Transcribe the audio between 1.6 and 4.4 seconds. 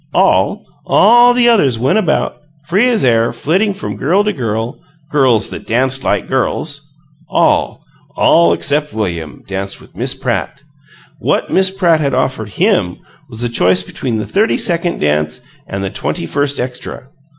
went about, free as air, flitting from girl to